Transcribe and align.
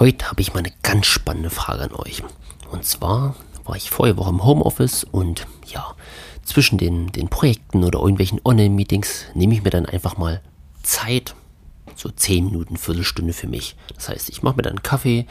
Heute 0.00 0.30
habe 0.30 0.40
ich 0.40 0.54
mal 0.54 0.60
eine 0.60 0.72
ganz 0.82 1.04
spannende 1.04 1.50
Frage 1.50 1.82
an 1.82 1.92
euch. 1.92 2.22
Und 2.70 2.86
zwar 2.86 3.36
war 3.66 3.76
ich 3.76 3.90
vorige 3.90 4.16
Woche 4.16 4.30
im 4.30 4.42
Homeoffice 4.42 5.04
und 5.04 5.46
ja, 5.66 5.94
zwischen 6.42 6.78
den, 6.78 7.12
den 7.12 7.28
Projekten 7.28 7.84
oder 7.84 7.98
irgendwelchen 7.98 8.40
Online-Meetings 8.42 9.26
nehme 9.34 9.52
ich 9.52 9.62
mir 9.62 9.68
dann 9.68 9.84
einfach 9.84 10.16
mal 10.16 10.40
Zeit, 10.82 11.34
so 11.96 12.08
10 12.08 12.46
Minuten, 12.46 12.78
Viertelstunde 12.78 13.34
für 13.34 13.46
mich. 13.46 13.76
Das 13.94 14.08
heißt, 14.08 14.30
ich 14.30 14.42
mache 14.42 14.56
mir 14.56 14.62
dann 14.62 14.72
einen 14.72 14.82
Kaffee 14.82 15.26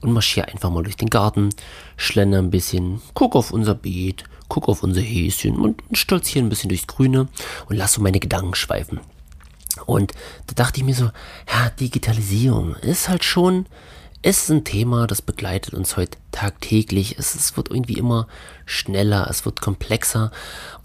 und 0.00 0.12
marschiere 0.12 0.48
einfach 0.48 0.70
mal 0.70 0.84
durch 0.84 0.96
den 0.96 1.10
Garten, 1.10 1.50
schlender 1.98 2.38
ein 2.38 2.50
bisschen, 2.50 3.02
gucke 3.12 3.36
auf 3.36 3.50
unser 3.50 3.74
Beet, 3.74 4.24
gucke 4.48 4.68
auf 4.68 4.82
unser 4.82 5.02
Häschen 5.02 5.56
und 5.56 5.82
stolziere 5.92 6.46
ein 6.46 6.48
bisschen 6.48 6.70
durchs 6.70 6.86
Grüne 6.86 7.28
und 7.68 7.76
lasse 7.76 7.96
so 7.96 8.00
meine 8.00 8.20
Gedanken 8.20 8.54
schweifen. 8.54 9.00
Und 9.84 10.12
da 10.46 10.54
dachte 10.54 10.80
ich 10.80 10.86
mir 10.86 10.94
so, 10.94 11.10
ja, 11.52 11.68
Digitalisierung 11.78 12.74
ist 12.76 13.10
halt 13.10 13.22
schon 13.22 13.66
es 14.26 14.44
ist 14.44 14.50
ein 14.50 14.64
Thema, 14.64 15.06
das 15.06 15.20
begleitet 15.20 15.74
uns 15.74 15.98
heute 15.98 16.16
tagtäglich. 16.32 17.18
Es, 17.18 17.34
es 17.34 17.58
wird 17.58 17.68
irgendwie 17.68 17.98
immer 17.98 18.26
schneller, 18.64 19.28
es 19.28 19.44
wird 19.44 19.60
komplexer 19.60 20.32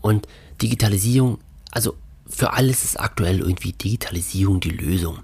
und 0.02 0.27
Digitalisierung, 0.61 1.39
also 1.71 1.95
für 2.27 2.52
alles 2.52 2.83
ist 2.83 2.99
aktuell 2.99 3.39
irgendwie 3.39 3.71
Digitalisierung 3.71 4.59
die 4.59 4.71
Lösung. 4.71 5.20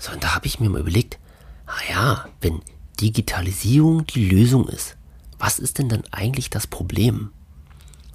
So, 0.00 0.10
und 0.10 0.24
da 0.24 0.34
habe 0.34 0.48
ich 0.48 0.58
mir 0.58 0.68
mal 0.68 0.80
überlegt, 0.80 1.20
naja, 1.64 2.28
wenn 2.40 2.60
Digitalisierung 3.00 4.04
die 4.04 4.28
Lösung 4.28 4.66
ist, 4.66 4.96
was 5.38 5.60
ist 5.60 5.78
denn 5.78 5.88
dann 5.88 6.02
eigentlich 6.10 6.50
das 6.50 6.66
Problem? 6.66 7.30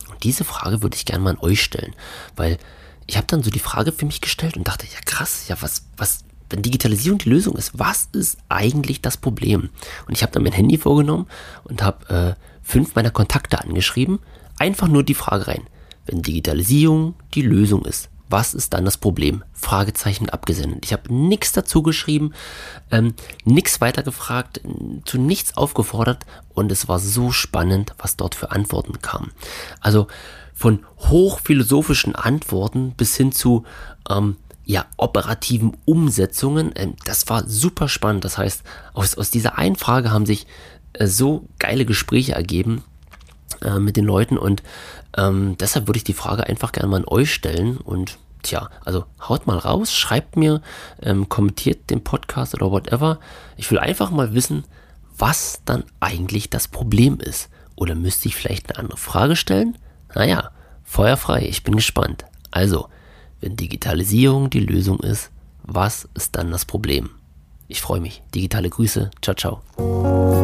Und 0.10 0.22
diese 0.26 0.44
Frage 0.44 0.82
würde 0.82 0.98
ich 0.98 1.06
gerne 1.06 1.24
mal 1.24 1.36
an 1.36 1.40
euch 1.40 1.64
stellen, 1.64 1.96
weil 2.36 2.58
ich 3.08 3.16
habe 3.16 3.28
dann 3.28 3.42
so 3.42 3.52
die 3.52 3.60
Frage 3.60 3.94
für 3.94 4.06
mich 4.06 4.20
gestellt 4.20 4.58
und 4.58 4.68
dachte, 4.68 4.86
ja 4.86 5.00
krass, 5.06 5.48
ja 5.48 5.56
was, 5.62 5.86
was, 5.96 6.26
wenn 6.50 6.62
Digitalisierung 6.62 7.20
die 7.20 7.30
Lösung 7.30 7.56
ist, 7.56 7.78
was 7.78 8.10
ist 8.14 8.40
eigentlich 8.50 9.02
das 9.02 9.18
Problem? 9.18 9.70
Und 10.08 10.16
ich 10.16 10.24
habe 10.24 10.32
dann 10.32 10.44
mein 10.44 10.54
Handy 10.54 10.78
vorgenommen 10.78 11.28
und 11.64 11.82
habe 11.82 12.38
äh, 12.38 12.44
fünf 12.64 12.96
meiner 12.96 13.12
Kontakte 13.12 13.62
angeschrieben. 13.62 14.20
Einfach 14.58 14.88
nur 14.88 15.04
die 15.04 15.14
Frage 15.14 15.48
rein. 15.48 15.64
Wenn 16.06 16.22
Digitalisierung 16.22 17.16
die 17.34 17.44
Lösung 17.44 17.86
ist, 17.86 18.10
was 18.30 18.54
ist 18.54 18.74
dann 18.74 18.86
das 18.86 18.98
Problem? 18.98 19.44
Fragezeichen 19.54 20.30
abgesendet. 20.30 20.86
Ich 20.86 20.94
habe 20.94 21.14
nichts 21.14 21.52
dazu 21.52 21.82
geschrieben, 21.82 22.34
ähm, 22.92 23.16
nichts 23.44 23.82
weiter 23.82 24.04
gefragt, 24.04 24.62
zu 25.06 25.18
nichts 25.18 25.58
aufgefordert 25.58 26.26
und 26.54 26.72
es 26.72 26.88
war 26.88 27.00
so 27.00 27.32
spannend, 27.32 27.94
was 27.98 28.18
dort 28.18 28.36
für 28.36 28.52
Antworten 28.52 29.02
kamen. 29.02 29.32
Also 29.82 30.08
von 30.54 30.86
hochphilosophischen 31.00 32.16
Antworten 32.16 32.92
bis 32.92 33.16
hin 33.16 33.32
zu 33.32 33.64
ähm, 34.10 34.36
ja, 34.70 34.86
operativen 34.98 35.76
Umsetzungen. 35.86 36.72
Ähm, 36.76 36.94
das 37.04 37.28
war 37.28 37.48
super 37.48 37.90
spannend. 37.90 38.24
Das 38.24 38.38
heißt, 38.38 38.62
aus, 38.94 39.18
aus 39.18 39.32
dieser 39.32 39.58
einen 39.58 39.76
Frage 39.76 40.12
haben 40.12 40.28
sich 40.28 40.46
äh, 40.94 41.08
so 41.08 41.48
geile 41.58 41.86
Gespräche 41.86 42.34
ergeben 42.34 42.84
äh, 43.64 43.80
mit 43.80 43.98
den 43.98 44.06
Leuten 44.06 44.38
und 44.38 44.62
ähm, 45.18 45.58
deshalb 45.58 45.88
würde 45.88 45.98
ich 45.98 46.04
die 46.04 46.14
Frage 46.14 46.46
einfach 46.46 46.72
gerne 46.72 46.88
mal 46.88 46.98
an 46.98 47.08
euch 47.08 47.34
stellen 47.34 47.78
und 47.78 48.20
tja, 48.44 48.70
also 48.86 49.06
haut 49.28 49.48
mal 49.48 49.58
raus, 49.58 49.92
schreibt 49.92 50.38
mir, 50.38 50.62
ähm, 51.02 51.30
kommentiert 51.30 51.90
den 51.90 52.04
Podcast 52.04 52.54
oder 52.54 52.70
whatever. 52.70 53.18
Ich 53.58 53.72
will 53.72 53.80
einfach 53.80 54.12
mal 54.12 54.36
wissen, 54.36 54.66
was 55.18 55.64
dann 55.66 55.84
eigentlich 56.00 56.52
das 56.52 56.68
Problem 56.68 57.20
ist. 57.20 57.50
Oder 57.76 57.96
müsste 57.96 58.28
ich 58.28 58.36
vielleicht 58.36 58.70
eine 58.70 58.78
andere 58.78 59.00
Frage 59.00 59.36
stellen? 59.36 59.80
Naja, 60.14 60.52
feuerfrei, 60.84 61.42
ich 61.42 61.64
bin 61.64 61.76
gespannt. 61.76 62.26
Also, 62.52 62.88
wenn 63.42 63.56
Digitalisierung 63.56 64.50
die 64.50 64.60
Lösung 64.60 65.00
ist, 65.00 65.32
was 65.64 66.08
ist 66.16 66.36
dann 66.36 66.52
das 66.52 66.66
Problem? 66.66 67.10
Ich 67.68 67.82
freue 67.82 68.02
mich. 68.02 68.24
Digitale 68.34 68.70
Grüße. 68.70 69.12
Ciao, 69.22 69.36
ciao. 69.36 70.39